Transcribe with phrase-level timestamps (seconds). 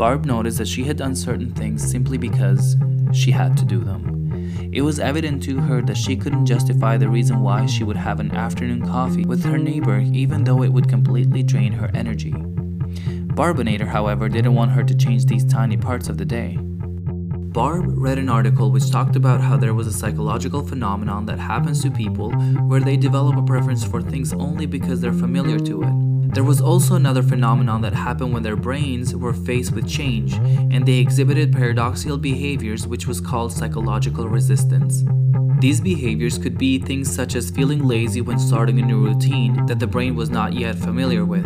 [0.00, 2.74] Barb noticed that she had done certain things simply because
[3.12, 4.70] she had to do them.
[4.72, 8.18] It was evident to her that she couldn't justify the reason why she would have
[8.18, 12.32] an afternoon coffee with her neighbor even though it would completely drain her energy.
[12.32, 16.56] Barbanator, however, didn't want her to change these tiny parts of the day.
[16.58, 21.82] Barb read an article which talked about how there was a psychological phenomenon that happens
[21.82, 22.30] to people
[22.70, 26.09] where they develop a preference for things only because they're familiar to it.
[26.32, 30.86] There was also another phenomenon that happened when their brains were faced with change and
[30.86, 35.02] they exhibited paradoxical behaviors which was called psychological resistance.
[35.58, 39.80] These behaviors could be things such as feeling lazy when starting a new routine that
[39.80, 41.44] the brain was not yet familiar with.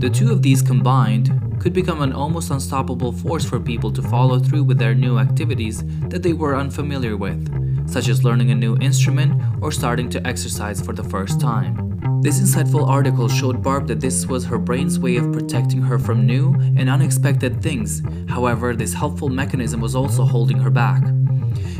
[0.00, 1.30] The two of these combined
[1.60, 5.84] could become an almost unstoppable force for people to follow through with their new activities
[6.08, 7.61] that they were unfamiliar with,
[7.92, 11.92] such as learning a new instrument or starting to exercise for the first time.
[12.22, 16.24] This insightful article showed Barb that this was her brain's way of protecting her from
[16.24, 18.00] new and unexpected things.
[18.28, 21.02] However, this helpful mechanism was also holding her back.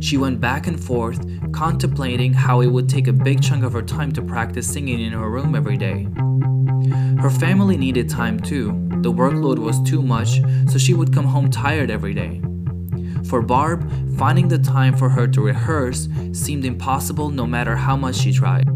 [0.00, 1.18] She went back and forth,
[1.52, 5.12] contemplating how it would take a big chunk of her time to practice singing in
[5.12, 6.06] her room every day.
[7.18, 8.66] Her family needed time too.
[9.00, 12.42] The workload was too much, so she would come home tired every day.
[13.28, 18.16] For Barb, finding the time for her to rehearse seemed impossible no matter how much
[18.16, 18.68] she tried.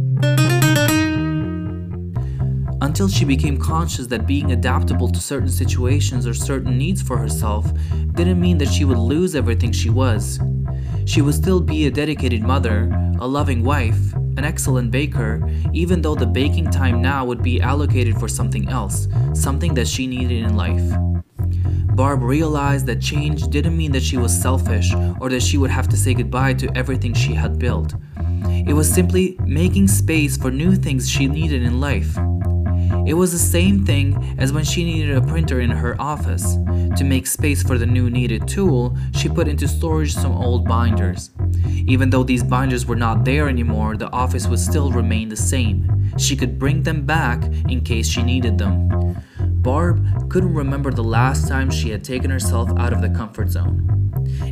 [2.82, 7.70] Until she became conscious that being adaptable to certain situations or certain needs for herself
[8.14, 10.40] didn't mean that she would lose everything she was.
[11.06, 12.90] She would still be a dedicated mother,
[13.20, 18.18] a loving wife, an excellent baker, even though the baking time now would be allocated
[18.18, 20.82] for something else, something that she needed in life.
[22.00, 25.86] Barb realized that change didn't mean that she was selfish or that she would have
[25.86, 27.92] to say goodbye to everything she had built.
[28.66, 32.16] It was simply making space for new things she needed in life.
[33.06, 36.56] It was the same thing as when she needed a printer in her office.
[36.96, 41.32] To make space for the new needed tool, she put into storage some old binders.
[41.86, 46.10] Even though these binders were not there anymore, the office would still remain the same.
[46.16, 48.88] She could bring them back in case she needed them.
[49.62, 53.86] Barb couldn't remember the last time she had taken herself out of the comfort zone.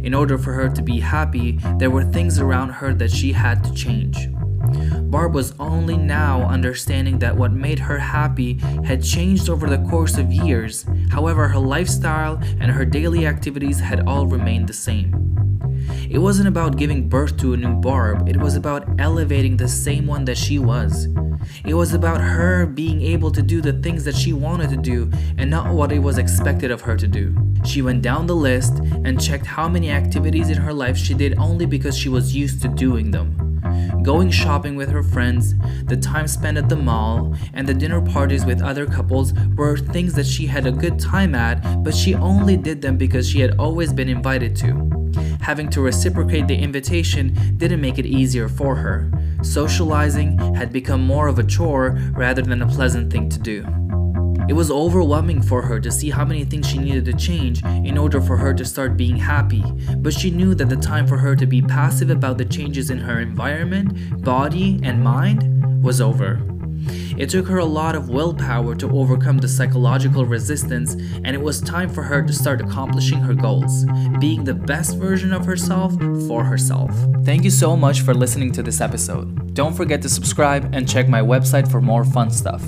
[0.05, 3.65] In order for her to be happy, there were things around her that she had
[3.65, 4.29] to change.
[5.11, 10.19] Barb was only now understanding that what made her happy had changed over the course
[10.19, 10.85] of years.
[11.11, 15.48] However, her lifestyle and her daily activities had all remained the same.
[16.11, 20.07] It wasn't about giving birth to a new Barb, it was about elevating the same
[20.07, 21.07] one that she was.
[21.67, 25.11] It was about her being able to do the things that she wanted to do
[25.37, 27.37] and not what it was expected of her to do.
[27.63, 31.37] She went down the list and checked how many activities in her life she did
[31.39, 33.61] only because she was used to doing them.
[34.03, 35.55] Going shopping with her friends,
[35.85, 40.15] the time spent at the mall, and the dinner parties with other couples were things
[40.15, 43.59] that she had a good time at, but she only did them because she had
[43.59, 44.98] always been invited to.
[45.41, 49.11] Having to reciprocate the invitation didn't make it easier for her.
[49.43, 53.65] Socializing had become more of a chore rather than a pleasant thing to do.
[54.49, 57.99] It was overwhelming for her to see how many things she needed to change in
[57.99, 59.63] order for her to start being happy,
[59.99, 62.99] but she knew that the time for her to be passive about the changes in
[62.99, 66.41] her environment, body, and mind was over.
[67.19, 71.61] It took her a lot of willpower to overcome the psychological resistance, and it was
[71.61, 73.85] time for her to start accomplishing her goals,
[74.21, 75.95] being the best version of herself
[76.29, 76.91] for herself.
[77.25, 79.53] Thank you so much for listening to this episode.
[79.53, 82.63] Don't forget to subscribe and check my website for more fun stuff.